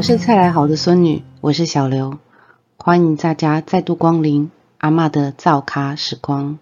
[0.00, 2.18] 我是蔡来好的孙女，我是小刘，
[2.78, 6.58] 欢迎大家再度光临阿嬷的造咖时光。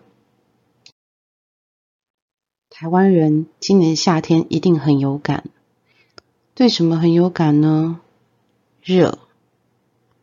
[2.68, 5.44] 台湾人今年夏天一定很有感，
[6.56, 8.00] 对什么很有感呢？
[8.82, 9.20] 热，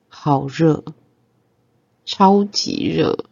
[0.09, 0.83] 好热，
[2.03, 3.23] 超级热，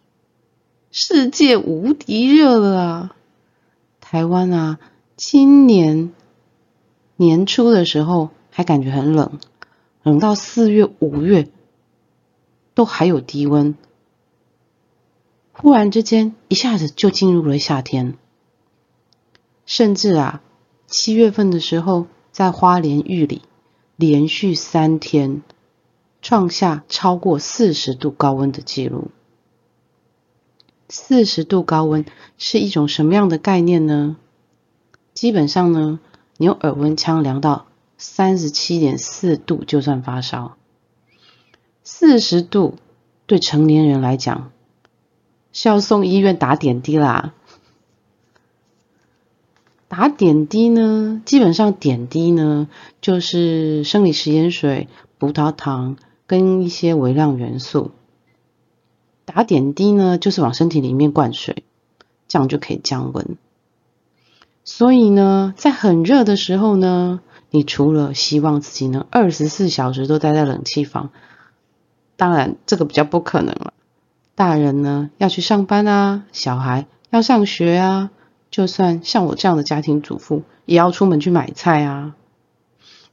[0.91, 3.15] 世界无敌热了啊！
[3.99, 4.79] 台湾啊，
[5.17, 6.13] 今年
[7.17, 9.39] 年初的时候还感觉很冷。
[10.03, 11.49] 冷到四月、五月
[12.73, 13.75] 都还有低温，
[15.53, 18.17] 忽然之间一下子就进入了夏天，
[19.66, 20.41] 甚至啊，
[20.88, 23.44] 七月份的时候，在花莲玉里
[23.95, 25.41] 连续三天
[26.22, 29.09] 创下超过四十度高温的记录。
[30.89, 32.05] 四十度高温
[32.38, 34.17] 是一种什么样的概念呢？
[35.14, 35.99] 基本上呢，
[36.36, 37.67] 你用耳温枪量到。
[38.05, 40.57] 三十七点四度就算发烧，
[41.83, 42.75] 四十度
[43.27, 44.51] 对成年人来讲
[45.53, 47.33] 是要送医院打点滴啦。
[49.87, 52.67] 打点滴呢，基本上点滴呢
[52.99, 55.95] 就是生理食盐水、葡萄糖
[56.27, 57.91] 跟一些微量元素。
[59.23, 61.63] 打点滴呢就是往身体里面灌水，
[62.27, 63.37] 这样就可以降温。
[64.65, 67.21] 所以呢，在很热的时候呢。
[67.55, 71.11] 你除了希望自己能二十四小时都待在冷气房，
[72.15, 73.73] 当然这个比较不可能了。
[74.33, 78.09] 大人呢要去上班啊，小孩要上学啊，
[78.49, 82.15] 就算像我这样的家庭主妇，也要出门去买菜啊。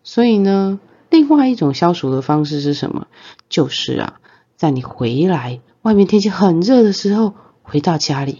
[0.02, 0.80] 所以呢，
[1.10, 3.08] 另外一种消暑的方式是什么？
[3.50, 4.20] 就是啊，
[4.56, 8.38] 在你回来，外面天气很热的时候，回到家里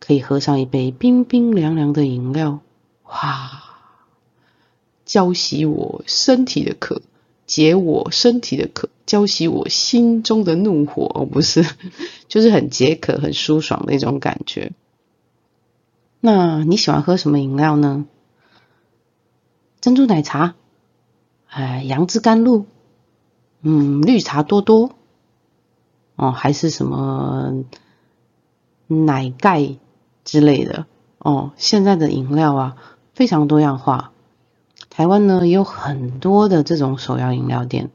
[0.00, 2.60] 可以喝上一杯冰冰凉凉的饮料，
[3.04, 3.71] 哇！
[5.12, 7.02] 浇熄我身体的渴，
[7.46, 11.66] 解我身体的渴，浇熄我心中的怒火哦，不是，
[12.28, 14.72] 就是很解渴、很舒爽的一种感觉。
[16.18, 18.06] 那你喜欢喝什么饮料呢？
[19.82, 20.54] 珍珠奶茶，
[21.46, 22.64] 哎，杨枝甘露，
[23.60, 24.92] 嗯，绿茶多多，
[26.16, 27.64] 哦，还是什么
[28.86, 29.76] 奶盖
[30.24, 30.86] 之类的
[31.18, 31.52] 哦。
[31.58, 32.76] 现在的饮料啊，
[33.12, 34.11] 非常多样化。
[34.94, 37.88] 台湾呢有很多的这种手摇饮料店，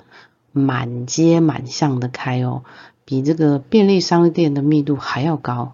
[0.52, 2.64] 满街满巷的开哦，
[3.06, 5.74] 比这个便利商店的密度还要高，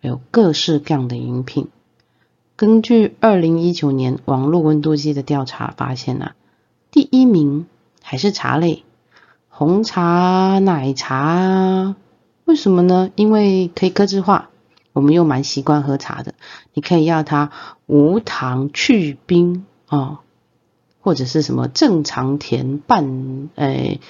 [0.00, 1.68] 有各式各样的饮品。
[2.56, 6.34] 根据二零一九年网络温度计的调查发现啊，
[6.90, 7.66] 第一名
[8.02, 8.82] 还是茶类，
[9.50, 11.96] 红茶、奶茶。
[12.46, 13.10] 为什么呢？
[13.14, 14.48] 因为可以克制化，
[14.94, 16.32] 我们又蛮习惯喝茶的，
[16.72, 17.50] 你可以要它
[17.84, 20.22] 无糖去冰啊。
[21.06, 24.00] 或者是什么正常甜半诶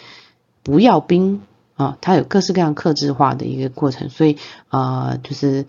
[0.63, 1.43] 不要冰
[1.75, 5.67] 啊，它有各式各样克制化的一个过程，所以啊，就是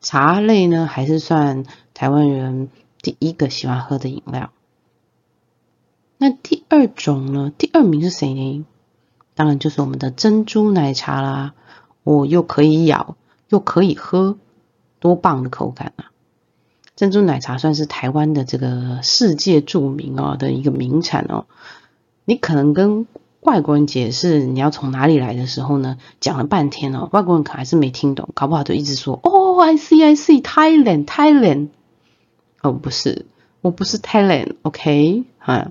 [0.00, 2.68] 茶类呢还是算台湾人
[3.02, 4.52] 第一个喜欢喝的饮料。
[6.16, 8.64] 那第二种呢，第二名是谁呢？
[9.34, 11.54] 当然就是我们的珍珠奶茶啦，
[12.04, 13.16] 我又可以咬
[13.48, 14.38] 又可以喝，
[15.00, 16.12] 多棒的口感啊！
[16.98, 21.46] 珍珠奶茶算是台湾的这个世界著名哦的一个名产哦。
[22.24, 23.06] 你可能跟
[23.38, 31.68] 外国人解释你要从哪里来的时候呢，讲了半天哦，外国人可还是没听懂，搞不好就一直说哦，I see I see Thailand Thailand。
[32.62, 33.26] 哦，不是，
[33.60, 35.70] 我不是 Thailand，OK，哈。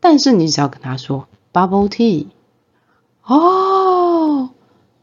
[0.00, 2.26] 但是你只要跟他说 Bubble Tea，
[3.22, 4.50] 哦，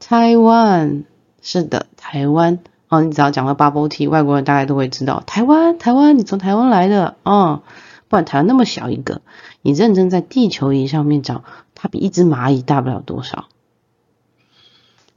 [0.02, 1.06] 台湾，
[1.42, 2.60] 是的，台湾。
[2.90, 7.64] 哦，你只要讲到 bubble tea，外国人大概都会知道台湾，台湾，你从台湾来的啊。
[8.10, 9.22] 不然台湾那么小一个，
[9.62, 11.44] 你认真在地球仪上面找，
[11.76, 13.50] 它比一只蚂蚁大不了多少。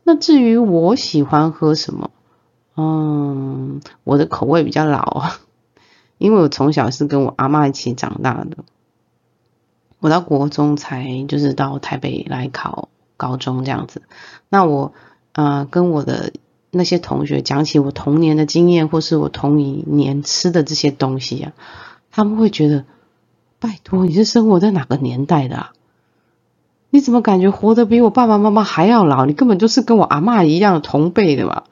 [0.02, 2.10] 那至于我喜欢喝什么，
[2.76, 5.38] 嗯，我的口味比较老啊，
[6.18, 8.64] 因为我从小是跟我阿妈一起长大的，
[10.00, 14.02] 我到国中才就是到台北来考高中这样子。
[14.48, 14.92] 那我
[15.30, 16.32] 啊，跟我的。
[16.72, 21.52] 那些同学讲起我童年的经验，或是我童一年吃的这些东西啊，
[22.12, 22.84] 他们会觉得，
[23.58, 25.56] 拜托，你是生活在哪个年代的？
[25.56, 25.72] 啊？
[26.90, 29.26] 你怎么感觉活得比我爸爸妈妈还要老？
[29.26, 31.64] 你根本就是跟我阿妈一样同辈的嘛。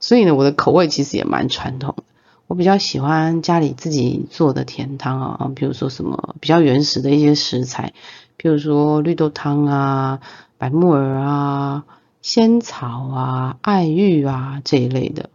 [0.00, 2.02] 所以呢，我的口味其实也蛮传统的。
[2.46, 7.92] 我比较喜欢家里自己做的甜汤啊，比如说什么比较原始的一些食材，
[8.36, 10.20] 比如说绿豆汤啊、
[10.56, 11.84] 白木耳啊。
[12.26, 15.30] 仙草啊、爱玉啊这一类的，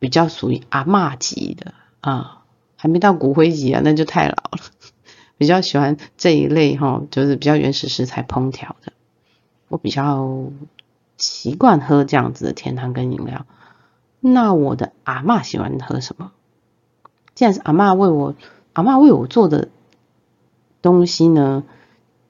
[0.00, 2.42] 比较属于阿嬷级的啊，
[2.74, 4.58] 还没到骨灰级啊，那就太老了。
[5.38, 8.92] 比较喜欢这一类哈，就是比较原始食材烹调的。
[9.68, 10.50] 我比较
[11.16, 13.46] 习惯喝这样子的甜汤跟饮料。
[14.18, 16.32] 那我的阿妈喜欢喝什么？
[17.36, 18.34] 既然是阿妈为我，
[18.72, 19.68] 阿妈为我做的
[20.82, 21.62] 东西呢，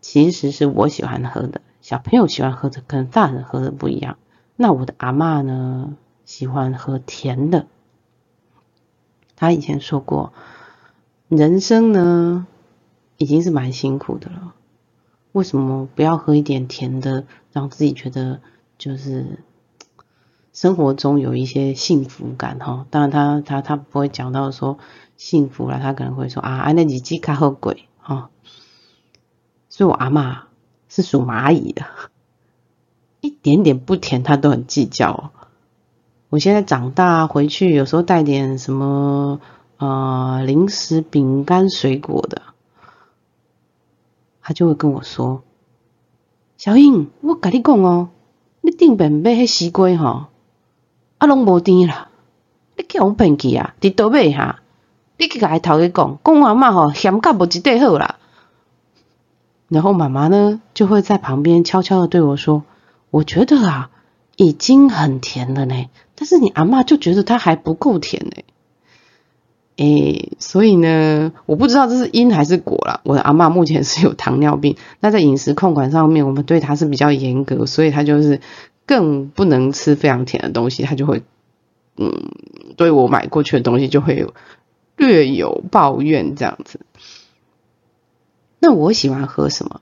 [0.03, 1.63] 其实是我喜欢喝的。
[1.87, 4.19] 小朋友喜欢喝的跟大人喝的不一样。
[4.57, 7.69] 那我的阿妈呢，喜欢喝甜的。
[9.37, 10.33] 他以前说过，
[11.29, 12.49] 人生呢
[13.19, 14.55] 已经是蛮辛苦的了，
[15.31, 18.41] 为什么不要喝一点甜的，让自己觉得
[18.79, 19.39] 就是
[20.53, 22.85] 生活中有一些幸福感哈？
[22.91, 24.79] 当然，他他他不会讲到说
[25.17, 28.31] 幸福了，他可能会说啊，那日子卡好鬼哈。
[29.69, 30.46] 所以我阿妈
[30.97, 31.85] 是属蚂蚁的，
[33.21, 35.31] 一点点不甜他都很计较。
[36.31, 39.39] 我现在长大回去，有时候带点什么
[39.77, 42.41] 呃零食、饼干、水果的，
[44.41, 45.43] 他就会跟我说
[46.57, 48.09] ：“小英，我跟你讲哦，
[48.63, 50.29] 你顶边买迄西瓜吼，
[51.19, 52.09] 啊拢无甜啦，
[52.75, 53.75] 你叫我骗去啊？
[53.83, 54.61] 伫倒买哈？
[55.19, 58.16] 你去甲伊头家讲，讲阿妈吼嫌甲无一块好啦。”
[59.69, 62.65] 然后妈妈呢就会在旁边悄悄的对我说
[63.11, 63.91] ：“我觉得啊，
[64.37, 68.43] 已经很甜了呢。”但是你阿妈就觉得它还不够甜呢，
[69.77, 73.01] 诶，所以呢，我不知道这是因还是果啦。
[73.03, 78.41] 我的阿妈目前是有糖尿病，那在饮食控管上面，我们对她是比较严格，所以她就是
[78.87, 81.23] 更不能吃非常甜的东西，她就会，
[81.99, 82.31] 嗯，
[82.77, 84.27] 对我买过去的东西就会
[84.97, 86.81] 略有抱怨这样子。
[88.67, 89.81] 那我喜欢喝什么？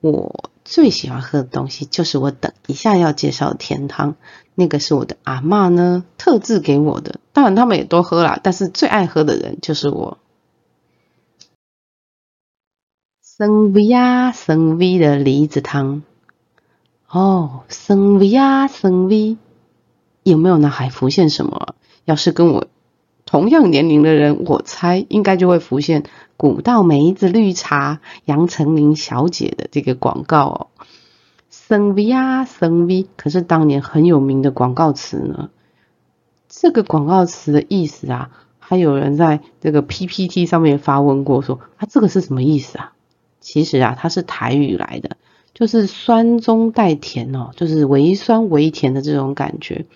[0.00, 0.50] 我。
[0.64, 4.16] 最喜欢喝的东西就是我等一下要介绍的甜汤，
[4.56, 10.18] 那个是我的阿妈呢特制给我的，当然他们也都喝啦，但是最爱喝的人就是我。
[13.22, 16.02] 生 V 啊生 V 的梨子汤，
[17.08, 19.36] 哦，生 V 啊生 V，
[20.24, 21.76] 有没有脑海浮现什么？
[22.06, 22.66] 要是跟我。
[23.24, 26.04] 同样年龄的人，我猜应该就会浮现
[26.36, 30.66] 古道梅子绿茶杨丞琳小姐的这个广告哦，
[31.50, 35.50] 生 V 啊生 V，可是当年很有名的广告词呢。
[36.48, 42.92] 这个广告词的意思啊，还有人在这个 PPT 上面发问过，说啊这个是什么意思啊？
[43.40, 45.16] 其实啊，它是台语来的，
[45.54, 49.86] 就是酸中带甜哦，就是微酸微甜的这种感觉。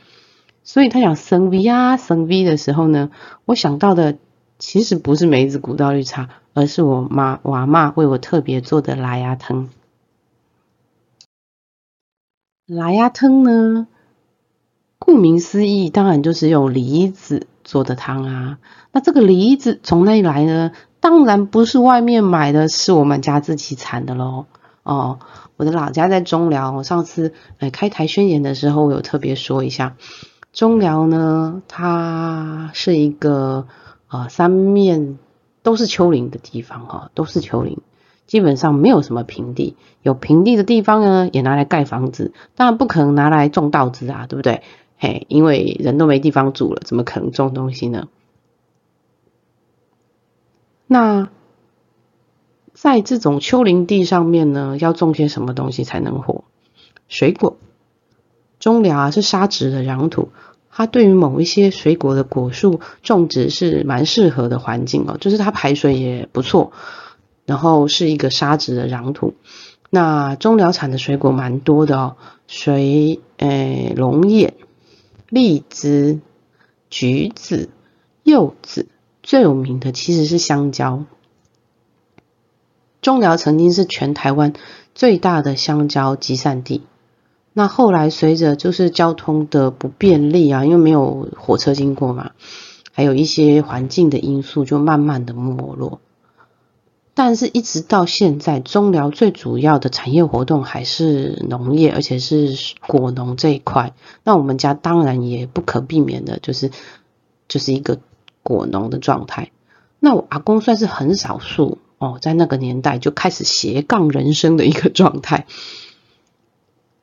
[0.62, 3.10] 所以他讲生 V 啊生 V 的时候呢，
[3.44, 4.19] 我想到的
[4.60, 9.70] 其实不是梅子古道绿茶，而是我妈我阿妈为我特别做的拉牙汤。
[12.66, 13.88] 拉牙汤呢，
[15.00, 18.58] 顾名思义，当然就是用梨子做的汤啊。
[18.92, 20.70] 那这个梨子从哪里来呢？
[21.00, 24.44] 当然不是外面买的，是我们家自己产的喽。
[24.82, 25.18] 哦，
[25.56, 29.96] 我的老家在中寮，我上次呃开台宣言的时候，我有特别说一下。
[30.52, 33.66] 中寮呢，它是一个
[34.10, 35.18] 啊三面
[35.62, 37.78] 都是丘陵的地方哈，都是丘陵，
[38.26, 39.76] 基本上没有什么平地。
[40.02, 44.62] 有平地的地方呢，也拿来盖房子，当然不可能拿来种稻子啊，对不对？
[44.98, 48.08] 嘿，因为人都没地方住了，怎么可能种东西呢？
[50.86, 51.31] 那
[52.72, 56.43] 在这种丘陵地上面呢，要种些什么东西才能活？
[57.06, 57.58] 水果。
[58.58, 60.32] 中寮啊是沙质的壤土，
[60.70, 66.72] 它对于某一些水果的果树种植是蛮适合的环境哦，就是它排水也不错，
[67.44, 69.34] 然后是一个沙质的壤土。
[69.91, 74.55] 那中寮产的水果蛮多的哦，水诶龙眼、
[75.29, 76.20] 荔枝、
[76.89, 77.69] 橘子、
[78.22, 78.86] 柚子，
[79.22, 81.05] 最有名的其实是香蕉。
[83.03, 84.53] 中寮曾经是全台湾
[84.94, 86.82] 最大的香蕉集散地。
[87.52, 92.30] 那后来随着就是交通的不便利啊，因为没有火车经过嘛，
[92.92, 96.00] 还有一些环境的因素，就慢慢的没落。
[97.12, 103.94] 但是，一直到现在，中寮最主要的产业活动还是农业，而且是果农这一块。
[104.24, 106.70] 那我们家当然也不可避免的，就是
[107.48, 107.98] 就是一个
[108.42, 109.50] 果农的状态。
[109.98, 115.46] 那我阿公算是很少数哦，在那个年代就开始斜杠人生的一个状态。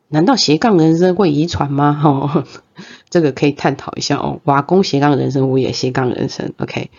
[0.10, 1.94] 难道斜杠人生会遗传吗？
[1.94, 2.46] 哈，
[3.10, 4.40] 这个可以探讨一下哦。
[4.46, 6.54] 瓦工斜杠人生，我也斜杠人生。
[6.58, 6.90] OK，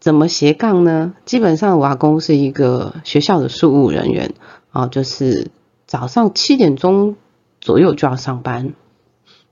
[0.00, 1.14] 怎么斜杠呢？
[1.26, 4.32] 基本上瓦工是一个学校的事务人员
[4.70, 5.50] 啊，就是
[5.86, 7.16] 早上七点钟
[7.60, 8.72] 左右就要上班。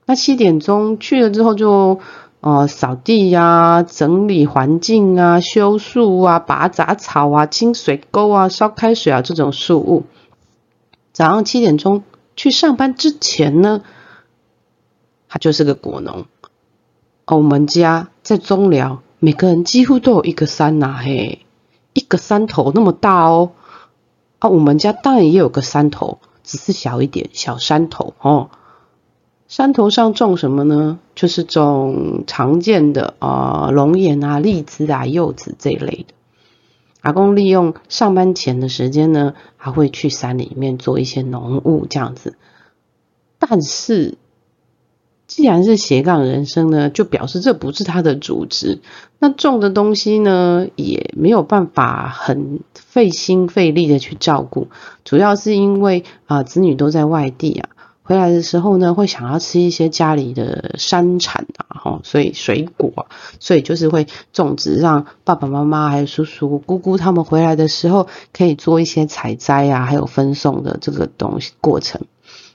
[0.07, 2.00] 那七点钟去了之后，就
[2.40, 10.05] 哦，扫地呀，整理环境啊，修树啊，拔杂草啊，清水沟啊，烧开水啊，这种事务。
[11.21, 12.03] 早上七点钟
[12.35, 13.83] 去上班之前呢，
[15.29, 16.25] 他就是个果农。
[17.27, 21.45] 哦，我们家在中寮，每个人几乎都有一个山呐，嘿，
[21.93, 23.53] 一个山头那么大哦。
[24.39, 28.49] 啊，我们家当然也有个山头，只是小一点，小山头哦。
[29.47, 30.99] 山头上种什么呢？
[31.15, 36.15] 就是种常见的啊龙眼啊、荔枝啊、柚子这一类的。
[37.00, 42.37] 阿公利用上班前的时间呢，还会去山里面做一些农务这样子。
[43.38, 44.19] 但是，
[45.26, 48.80] 既然是斜杠人生呢，就表示这不是他的主职。
[49.19, 54.69] 那种的东西呢，也没有办法很费心费力的去照顾，
[55.04, 57.69] 主要是因为啊子女都在外地啊。
[58.11, 63.07] 回来的时候呢，会想要吃一些家里的山产啊，哈，所以水果，
[63.38, 72.00] 所以就是会种植，让爸爸妈妈还有叔叔姑姑他们回来的时候，可以做一些采摘啊，还有分送的这个东西过程。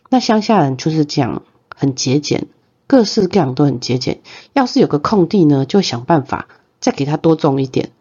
[0.09, 1.41] 那乡下人就是这样，
[1.73, 2.47] 很节俭，
[2.85, 4.19] 各式各样都很节俭。
[4.51, 6.49] 要是有个空地呢，就想办法
[6.81, 7.91] 再给他多种一点。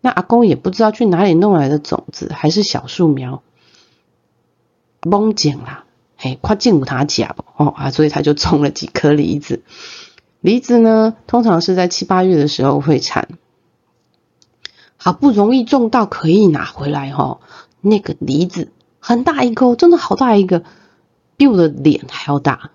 [0.00, 3.44] 那阿公也不知道去哪里弄来的种子，还是小树苗，
[5.02, 5.84] 蒙捡啦。
[6.34, 9.62] 快进入他家哦啊，所以他就种了几颗梨子。
[10.40, 13.28] 梨子呢，通常是在七八月的时候会产。
[14.96, 17.38] 好不容易种到可以拿回来哈，
[17.80, 20.64] 那个梨子很大一颗，真的好大一个，
[21.36, 22.70] 比我的脸还要大，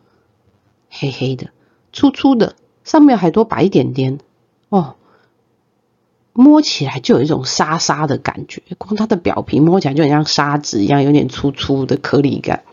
[0.89, 1.49] 黑黑的，
[1.91, 2.55] 粗粗的，
[2.85, 4.19] 上面还多白一点点
[4.69, 4.95] 哦。
[6.33, 12.63] 摸起来就有一种沙沙的感觉，光它的表皮摸起来就很像沙子一样，有点粗粗的颗粒感。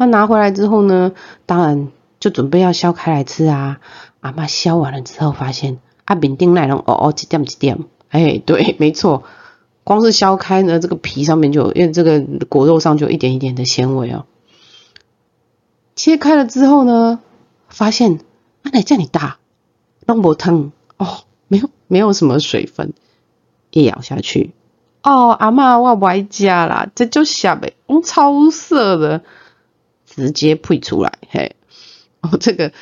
[0.00, 1.12] 那拿回来之后呢？
[1.44, 1.88] 当然
[2.20, 3.80] 就准备要削开来吃啊！
[4.20, 7.84] 阿妈削完了之后，发现啊饼丁奶龙哦哦几点几点？
[8.10, 9.24] 哎，对，没错，
[9.82, 14.24] 光是削开呢，这个皮上面就因为这个果肉上就一点一点的纤维哦。
[15.96, 17.18] 切开了之后呢，
[17.68, 18.20] 发现
[18.62, 19.38] 啊奶这里大，
[20.06, 22.92] 弄不疼哦，没有没有什么水分，
[23.72, 24.52] 一咬下去，
[25.02, 29.22] 哦，阿妈我歪家啦，这就下呗，嗯，超涩的。
[30.18, 31.54] 直接配出来，嘿，
[32.22, 32.72] 哦，这个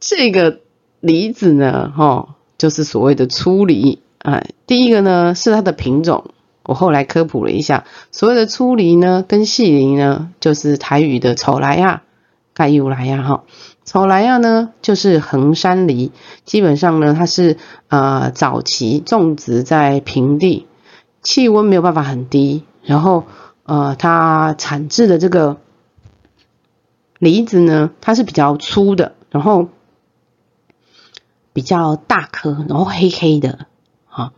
[0.00, 0.58] 这个
[0.98, 6.32] 梨子呢，哈，就是所谓的粗梨，哎，第一个呢是它的品种，
[6.64, 12.02] 我后来科普了一下，所谓的粗梨呢跟细梨呢，就是台语的丑来呀，
[12.52, 13.44] 盖又来呀，哈，
[13.84, 16.10] 丑来呀呢就是横山梨，
[16.44, 17.58] 基本上呢它是
[17.90, 20.66] 呃早期种植在平地，
[21.22, 23.22] 气温没有办法很低，然后
[23.62, 25.58] 呃它产制的这个。
[27.22, 29.68] 梨子呢，它是比较粗的，然后
[31.52, 33.66] 比较大颗，然后黑黑的，
[34.08, 34.32] 啊。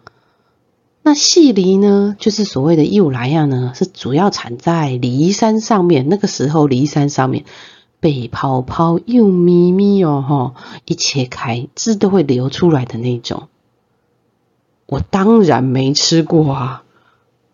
[1.02, 6.10] 那细梨呢，就是所谓的幼来呀呢，是主要产在梨山上面。
[6.10, 7.46] 那个时候，梨山上面
[8.00, 13.48] 被泡泡又咪咪哦，哈，一切开汁都会流出来的那种。
[14.84, 16.84] 我当然没吃过啊，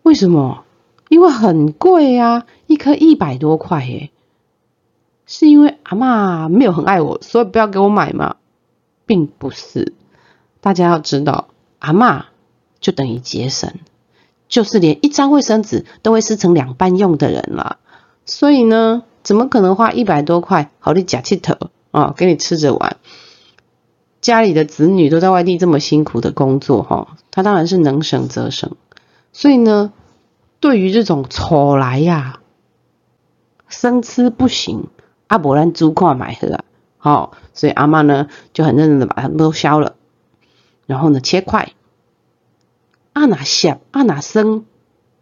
[0.03, 0.65] 为什么？
[1.07, 4.11] 因为很贵啊，一颗一百多块耶。
[5.33, 8.35] 是因为阿妈没有很爱我，所以不要给我买吗？
[9.05, 9.93] 并不是，
[10.59, 11.47] 大家要知道，
[11.79, 12.25] 阿妈
[12.81, 13.75] 就等于节省，
[14.49, 17.77] 就是连一张卫生纸都会撕成两半用的人了。
[18.25, 21.55] 所以呢，怎么可能花一百多块好的假气头
[21.91, 22.97] 啊，给你吃着玩？
[24.19, 28.75] 家里的子女都在外地这么辛苦的工作哈，他当然是能省则省。
[29.31, 29.93] 所以呢，
[30.59, 32.41] 对于这种丑来呀，
[33.69, 34.87] 生吃不行。
[35.31, 36.65] 阿伯兰猪块买喝啊，
[36.97, 39.95] 好，所以阿妈呢就很认真的把它们都削了，
[40.85, 41.71] 然后呢切块，
[43.13, 44.65] 阿拿下阿拿生，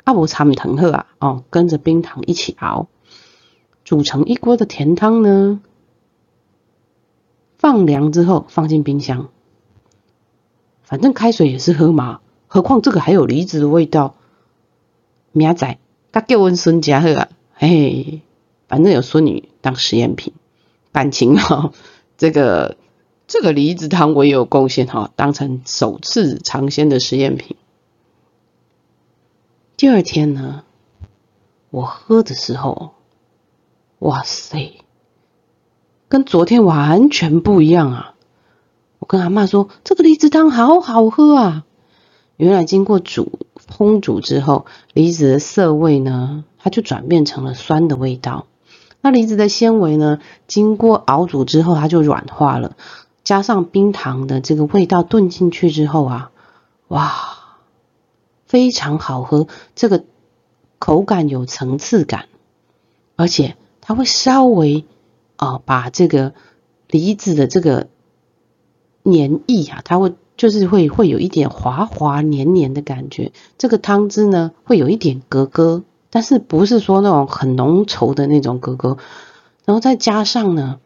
[0.06, 2.88] 阿伯茶米藤喝啊，哦，跟着冰糖一起熬，
[3.84, 5.62] 煮成一锅的甜汤呢，
[7.60, 9.28] 放凉之后放进冰箱，
[10.82, 14.16] 反正开水也是喝嘛，何况这个还有梨子的味道，
[15.34, 15.78] 明仔
[16.12, 18.22] 甲叫阮孙家喝啊，嘿嘿。
[18.70, 20.32] 反正有孙女当实验品，
[20.94, 21.74] 感情哈，
[22.18, 22.78] 这个
[23.28, 27.58] 这个梨子汤我也有贡献哈，当成首次尝鲜的实验品。
[29.76, 30.64] 第二天呢，
[31.72, 32.92] 我喝的时候，
[33.98, 34.84] 哇塞，
[36.08, 38.14] 跟昨天完全不一样啊！
[39.00, 41.66] 我跟阿妈说，这个梨子汤好好喝啊！
[42.36, 48.46] 原来经过煮烹煮之后，梨子的涩味呢，它就转变成了酸的味道。
[49.02, 52.76] 那梨子的纤维呢，经过熬煮之后，它就软化了。
[53.24, 56.32] 加上冰糖的这个味道炖进去之后啊，
[56.88, 57.12] 哇，
[58.46, 60.04] 非常好喝，这个
[60.80, 62.26] 口感有层次感，
[63.16, 64.86] 而且它会稍微
[65.36, 66.34] 啊把这个
[66.88, 67.88] 梨子的这个
[69.04, 78.98] 黏液啊，它会就是会会有一点滑滑黏黏的感觉，这个汤汁呢会有一点格格，但是不是说那种很浓稠的那种格格，
[79.66, 80.80] 然后再加上呢。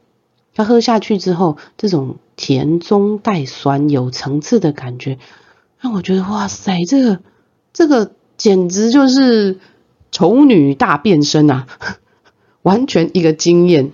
[0.56, 5.18] 它喝下去之后，这种甜中带酸、有层次的感觉，
[5.80, 7.22] 让我觉得哇塞，这个
[7.74, 9.58] 这个简直就是
[10.12, 11.65] 丑女大变身啊！
[12.62, 13.94] 完全一个惊艳。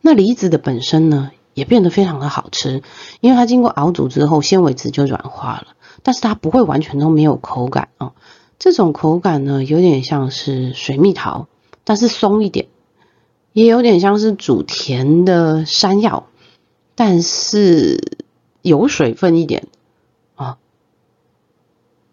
[0.00, 2.82] 那梨子的本身呢，也变得非常的好吃，
[3.20, 5.66] 因为它经过熬煮之后，纤维质就软化了，
[6.02, 8.12] 但是它不会完全都没有口感啊。
[8.60, 11.48] 这种口感呢，有点像是水蜜桃，
[11.82, 12.68] 但是松一点。
[13.52, 16.28] 也有点像是煮甜的山药，
[16.94, 18.18] 但是
[18.62, 19.66] 有水分一点
[20.36, 20.58] 啊，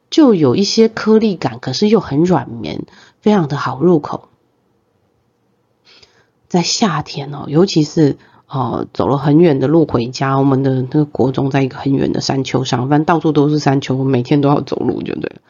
[0.10, 2.86] 就有一些颗粒感，可是又很软绵，
[3.22, 4.30] 非常的好入口。
[6.48, 15.42] 在夏天哦，尤其是哦走了很远的路回家，我们的那个国中在一个很远的山丘上，反正到处都是山丘，我每天都要走路，就对了。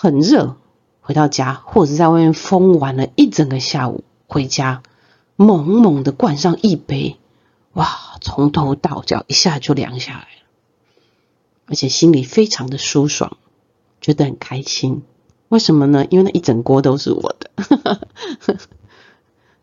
[0.00, 0.54] 很热，
[1.00, 4.84] 回到家或者在外面疯玩了一整个下午，回家。
[5.34, 7.16] 猛猛的灌上一杯，
[7.72, 7.88] 哇！
[8.20, 10.46] 从头到脚一下就凉下来了，
[11.66, 13.38] 而且心里非常的舒爽，
[14.00, 15.02] 觉得很开心。
[15.48, 16.06] 为什么呢？
[16.10, 18.00] 因为那一整锅都是我的，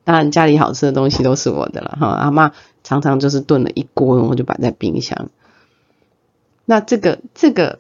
[0.04, 2.08] 当然家里好吃的东西都是我的了哈。
[2.08, 2.52] 阿妈
[2.84, 5.30] 常常就是炖了一锅，我就摆在冰箱。
[6.66, 7.80] 那这个这个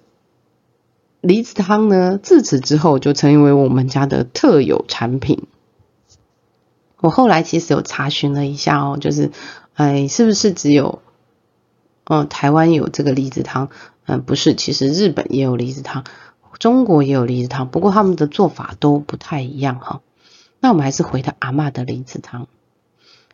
[1.25, 5.47] 梨子汤呢，自此之后就成为我们家的特有产品。
[6.99, 9.31] 我后来其实有查询了一下哦，就是，
[9.73, 11.01] 哎，是不是只有，
[12.03, 13.69] 嗯，台湾有这个梨子汤？
[14.05, 16.03] 嗯，不是，其实日本也有梨子汤，
[16.59, 20.01] 中国也有梨子汤，不过他们的做法都不太一样哈。
[20.59, 22.45] 那我们还是回到阿妈的梨子汤。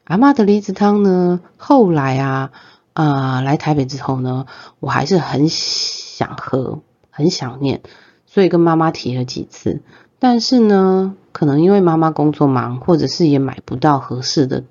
[0.05, 2.51] 阿妈的梨子汤呢，后来啊，
[2.93, 4.45] 啊，来台北之后呢，
[4.79, 6.79] 我还是很想喝，
[7.11, 7.81] 很想念，
[8.25, 9.81] 所以跟妈妈提了几次。
[10.17, 14.63] 但是呢，可能因为妈妈工作忙，或者是也买不到合适的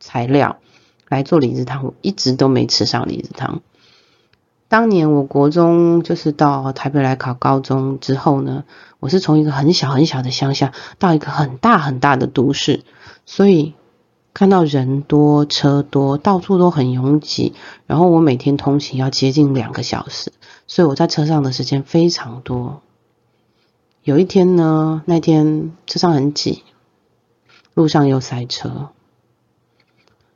[0.00, 0.58] 材料
[1.08, 3.62] 来做梨子汤，我一直都没吃上梨子汤。
[4.68, 8.64] 当年我国中就是到台北来考高中之后呢，
[9.00, 12.82] 我是从一个很小很小的乡下到一个很大很大的都市，
[13.24, 13.72] 所以
[14.34, 17.54] 看到人多车多，到处都很拥挤，
[17.86, 20.32] 然后我每天通勤要接近两个小时，
[20.68, 22.82] 所以我在车上的时间非常多。
[24.04, 26.62] 有一天呢，那天车上很挤，
[27.74, 28.90] 路上又塞车，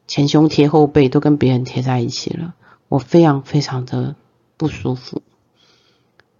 [0.08, 2.54] 前胸贴后背都跟别人贴在一起了，
[2.88, 4.16] 我非常非常的
[4.56, 5.22] 不舒服。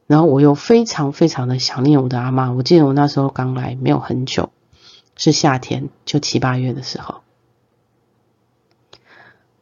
[0.07, 2.53] 然后我又非常非常的想念我的阿妈。
[2.53, 4.51] 我记得我那时候刚来没有很久，
[5.17, 7.23] 是夏天，就七八月的时候，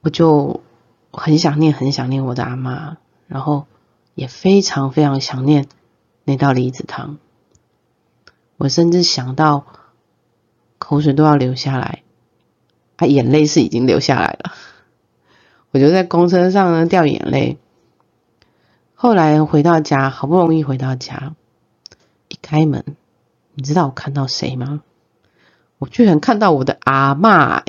[0.01, 0.61] 我就
[1.12, 2.97] 很想念很想念我的阿妈，
[3.29, 3.66] 然后
[4.14, 5.66] 也非常非常想念
[6.25, 7.18] 那道梨子汤。
[8.57, 9.66] 我甚至想到
[10.79, 12.03] 口水都要流下来，
[12.96, 14.53] 啊，眼泪是已经流下来了。
[15.70, 17.59] 我就在公车上呢掉眼泪。
[18.94, 21.35] 后来回到家，好不容易回到家，
[22.29, 22.85] 一开门，
[23.55, 24.83] 你知道我看到谁吗？
[25.79, 27.62] 我居然看到我的阿妈，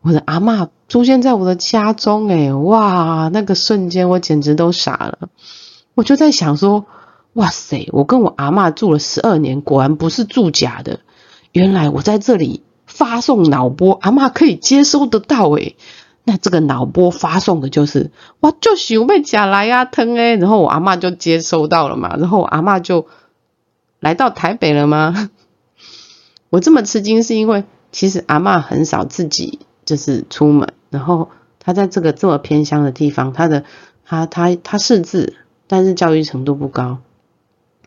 [0.00, 5.28] 我的阿妈出现在我的家中，哎，哇，那个瞬间我简直都傻了。
[5.96, 6.86] 我就在想说。
[7.32, 7.88] 哇塞！
[7.90, 11.00] 我跟我阿妈住了十二年，果然不是住假的。
[11.50, 15.74] 原来我在这里发送脑波，阿妈可以接收得到诶。
[16.22, 20.36] 那这个脑波发送的就是哇，就想被假来呀疼诶。
[20.36, 23.08] 然后我阿妈就接收到了嘛，然后我阿妈就
[23.98, 25.28] 来到台北了吗？
[26.50, 33.64] 我这么吃惊是因为其实阿妈很少自己就是出门，然后他在这个这么偏乡的地方，他的
[34.04, 35.34] 他他他识字，
[35.66, 36.98] 但是教育程度不高。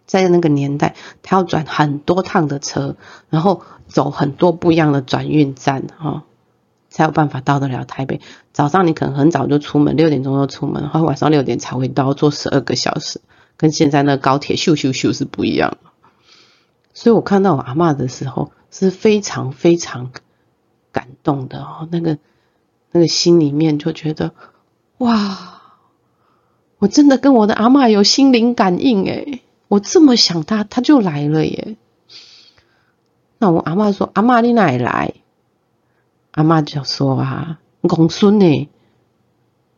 [0.05, 2.95] 在那个年代，他要转很多趟的车，
[3.29, 6.23] 然后走很多不一样的转运站，哈，
[6.89, 8.21] 才有办法到得了台北。
[8.53, 13.19] 早上你可能很早就出门，六点钟就出门，然后晚上六点才会到，坐十二个小时，
[13.57, 15.77] 跟现在那高铁咻咻咻是不一样。
[16.93, 20.11] 所以我看到我阿妈的时候，是非常非常
[20.93, 22.17] 感动的哦，那个
[22.97, 24.33] 那个心里面就觉得，
[24.97, 25.61] 哇，
[26.79, 31.77] 我真的跟我的阿妈有心灵感应诶我这么想他，他就来了耶。
[33.37, 35.13] 那我阿妈说：“阿妈你哪来？”
[36.31, 38.67] 阿妈就说：“啊，公孙呢，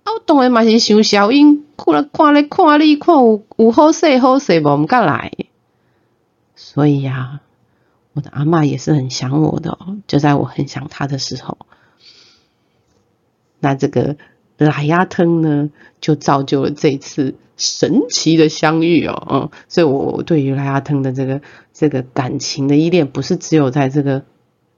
[0.06, 5.34] 啊，我当然嘛是想小英，看来看来看你看有有好势好势无，毋敢来。
[6.56, 7.42] 所以呀，
[8.14, 9.78] 我的阿嬷也是很想我的，
[10.08, 11.58] 就在我很想她的时候，
[13.60, 14.18] 那这个
[14.58, 15.70] 拉牙汤呢，
[16.02, 21.42] 就造就了这次神奇的相遇哦，嗯，所以我对于拉牙汤的这个
[21.74, 24.24] 这个感情的依恋，不是只有在这个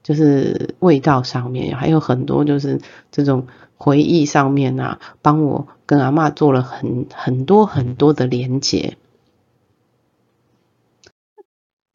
[0.02, 3.46] 就是味道上面，还有很多就是这种。
[3.84, 8.96] 回忆上面啊，帮我跟阿妈做了很很多很多的连接。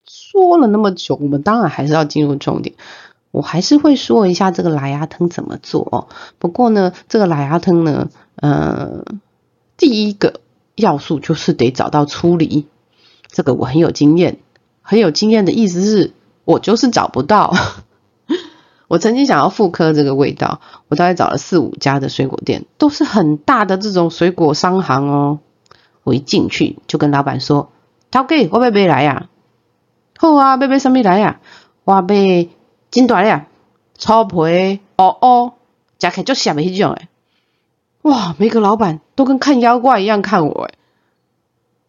[0.05, 2.75] 说了那么久，我们当然还是要进入重点。
[3.37, 6.07] 我还是会说一下这个莱牙汤怎么做哦。
[6.39, 9.05] 不过呢，这个莱牙汤呢，呃，
[9.77, 10.41] 第一个
[10.73, 12.65] 要素就是得找到粗梨。
[13.27, 14.39] 这个我很有经验，
[14.81, 16.13] 很有经验的意思是
[16.45, 17.53] 我就是找不到。
[18.89, 25.37] 我曾经想要复刻这个味道，我大概找了四五家的水果店，都是很大的这种水果商行哦。
[26.03, 27.69] 我一进去就跟老板说
[28.09, 29.29] ：“涛哥，我要买来呀。
[30.17, 31.39] ”“好啊，买买什么来呀
[31.85, 32.47] ？”“我买
[32.97, 33.45] 金大呀，
[33.95, 35.53] 草皮哦哦，
[35.99, 37.07] 食起足咸的迄种诶。”
[38.01, 40.73] 哇，每个老板都跟看妖怪一样看我诶。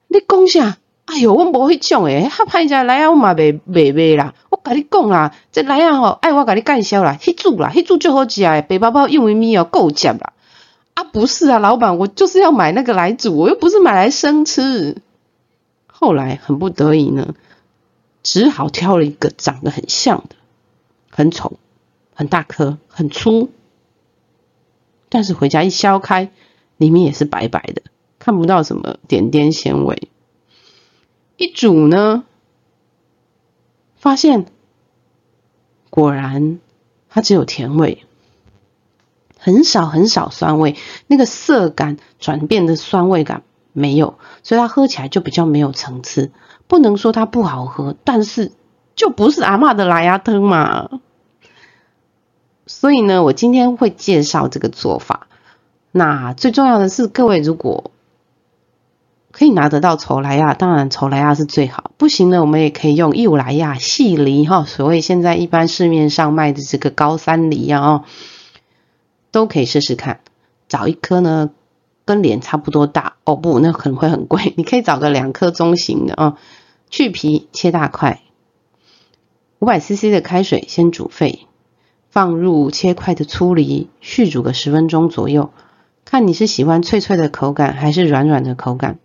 [0.09, 0.77] 你讲啥？
[1.07, 4.35] 哎哟，我无迄种诶，较歹食来啊，我嘛袂袂买啦。
[4.51, 10.35] 我甲你讲啦，这来啊吼，爱我甲你介绍啦，迄组啦，迄组最好食诶，白包包因为咪哦够食啦。
[10.93, 15.01] 啊，不是啊，老板，我就是要买那个来煮，我又不是买来生吃。
[15.87, 17.35] 后来很不得已呢，
[18.23, 20.37] 只好挑了一个长得很像的，
[21.19, 21.59] 很丑，
[22.15, 23.51] 很大颗，很粗，
[25.09, 26.31] 但是回家一削开，
[26.77, 27.83] 里面也是白白的，
[28.21, 30.11] 看不到什么点点纤维。
[31.37, 32.23] 一煮呢，
[33.97, 34.47] 发现
[35.91, 36.61] 果然
[37.09, 38.05] 它只有甜味，
[39.41, 40.77] 很少很少酸味，
[41.09, 46.31] 那个涩感转变的酸味感没有，所以它喝起来就比较没有层次。
[46.69, 48.53] 不能说它不好喝，但是
[48.95, 51.01] 就不是阿妈的拉牙汤嘛。
[52.69, 55.27] 所以呢，我今天会介绍这个做法。
[55.91, 57.91] 那最重要的是，各位如果
[59.33, 61.93] 可以拿得到丑莱亚，当然丑莱亚是最好。
[61.97, 68.05] 不行呢，我们也可以用幼莱亚细梨哈，所谓现在一般市面上卖的这个高山梨啊，
[69.31, 70.21] 都可以试试看。
[70.69, 71.51] 找一颗呢，
[72.05, 74.53] 跟脸差不多大哦，不，那可能会很贵。
[74.59, 76.37] 你可以找个两颗中型的啊，
[76.91, 78.21] 去皮切大块，
[79.59, 81.48] 五百 CC 的开水先煮沸，
[82.19, 85.53] 放入切块的粗梨，续煮个十分钟左右，
[86.05, 88.99] 看你是喜欢脆脆的口感还是软软的口感。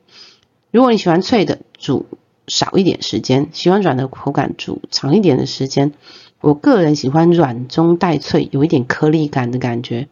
[0.71, 2.07] 如果你喜欢脆的，煮
[2.47, 5.93] 少一点时间；喜欢软的口感，煮长一点的时间。
[6.41, 10.07] 我个人喜欢软中带脆，有一点颗粒感的感觉。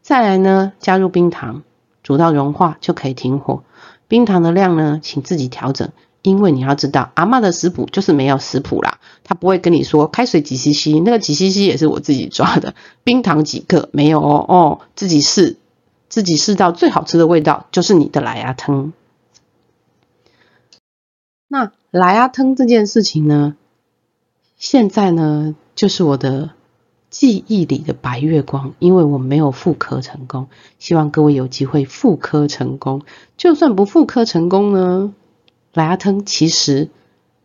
[0.00, 1.62] 再来呢，加入冰糖，
[2.02, 3.62] 煮到融化就可以停火。
[4.08, 5.90] 冰糖的量呢，请自己调整，
[6.22, 12.74] 因为你要知道，阿妈的食谱就是没有食谱啦，他不会跟你说开水几 cc，那个几 cc 也是我自己抓的。
[13.02, 15.56] 冰糖几克没有哦哦，自己试，
[16.08, 18.92] 自己试到最好吃的味道，就是你的奶牙汤。
[21.48, 23.56] 那来阿汤这件事情呢，
[24.56, 26.50] 现在呢就是我的
[27.10, 30.46] 记忆里的白月光，因为我没有复刻成功，
[30.78, 33.02] 希望各位有机会复刻成功。
[33.36, 35.12] 就算不复刻成功呢，
[35.72, 36.90] 莱阿汤其实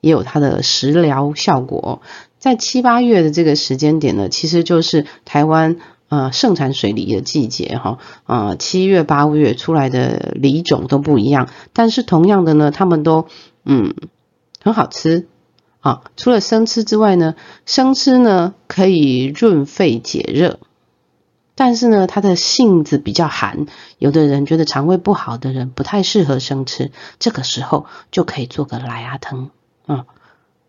[0.02, 2.02] 也有它的食疗效果。
[2.40, 5.78] 在七八月的这个时间点呢，其实就是台湾
[6.10, 13.28] 呃盛产水梨的季节哈，呃七月八月出来的梨种都不一样，但是同样的呢，他们都。
[13.70, 13.96] 嗯，
[14.64, 15.28] 很好吃
[15.82, 16.04] 啊！
[16.16, 17.36] 除了生吃之外呢，
[17.66, 20.58] 生吃呢可以润肺解热，
[21.58, 23.66] 但是呢它的性子比较寒，
[23.98, 29.50] 有的人觉得肠胃不好的人不太适合生吃，这个时候就可以做个莱牙汤
[29.86, 30.06] 啊。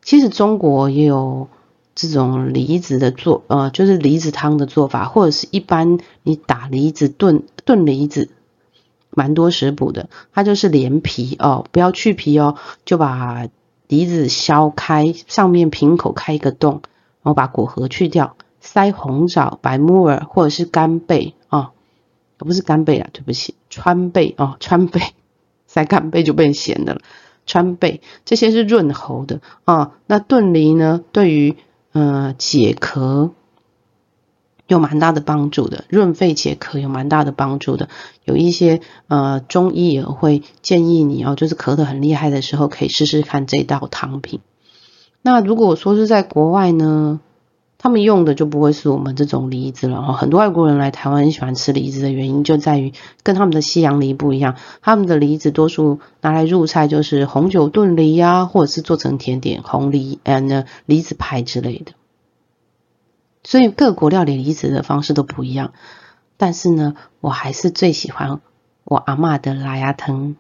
[0.03, 1.49] 其实中国也有
[1.95, 8.31] 这种梨子的做，呃，就是梨子汤的做法，或者是一般你打梨子炖炖梨子。
[9.11, 13.49] 蛮多食补的，它就是连皮哦，不要去皮哦，就把
[13.89, 16.83] 梨子削开，上面瓶口开一个洞，
[17.23, 18.37] 然后把果核去掉，
[18.71, 21.71] 塞红枣、白木耳或者是干贝啊，
[22.37, 25.01] 不是干贝啊，对不起，川贝哦，川贝，
[25.67, 27.01] 塞干贝就变咸的了，
[27.47, 31.57] 川贝这些是润喉的啊，那炖梨呢，对于
[31.93, 33.31] 呃解咳。
[34.67, 37.89] 有蛮大的帮助的，润肺解渴有蛮大的帮助的。
[38.27, 44.41] 有一些呃中医也会建议你哦，就是咳得很厉害的时候，可以试试看这道汤品。
[45.23, 47.19] 那如果说是在国外呢，
[47.81, 50.13] 他们用的就不会是我们这种梨子了哈。
[50.13, 61.93] 很多外国人来台湾很喜欢吃梨子的原因，就在于跟他们的西洋梨不一样，他们的梨子多数拿来入菜就是红酒炖梨呀，或者是做成甜点红梨呃梨子派之类的。
[63.45, 65.73] 所以各国料理梨子的方式都不一样，
[66.37, 68.41] 但是呢，我还是最喜欢
[68.83, 70.35] 我阿妈的拉牙汤。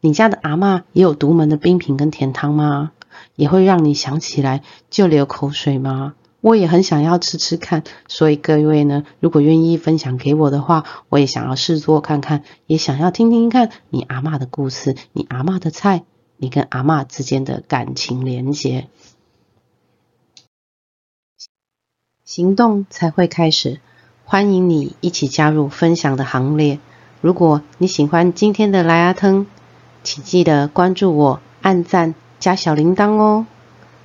[0.00, 2.92] 你家的阿妈也有独门的冰品跟甜汤吗？
[3.34, 6.14] 也会让你想起来就流口水吗？
[6.42, 16.02] 我也很想要吃吃看，所以各位呢，如果愿意分享给我的话，我也想要试做看看，也想要听听看你阿妈的故事，你阿妈的菜，
[16.36, 18.88] 你跟阿妈之间的感情连结。
[22.24, 23.80] 行动才会开始，
[24.24, 26.80] 欢迎你一起加入分享的行列。
[27.20, 29.46] 如果你喜欢今天的莱阿汤，
[30.02, 33.46] 请记得关注我、按赞、加小铃铛哦！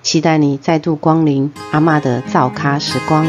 [0.07, 3.27] 期待你再度光临阿妈的造咖时光。